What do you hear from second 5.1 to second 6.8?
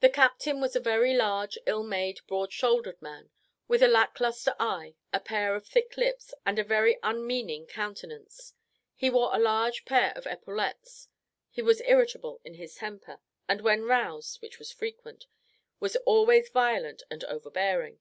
a pair of thick lips, and a